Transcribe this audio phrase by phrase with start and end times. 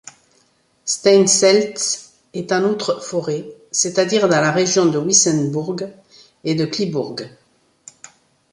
[0.83, 5.75] Steinseltz est en Outre-Forêt, c'est-à-dire dans la région de Wissembourg
[6.43, 7.17] et de Cleebourg.